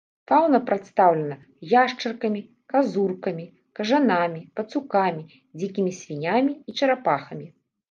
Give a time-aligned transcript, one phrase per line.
[0.29, 1.35] Фаўна прадстаўлена
[1.73, 2.41] яшчаркамі,
[2.73, 3.45] казуркамі,
[3.81, 5.23] кажанамі, пацукамі,
[5.59, 7.47] дзікімі свіннямі і чарапахамі.